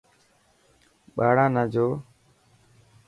[1.15, 1.87] ٻاڙا نا جو.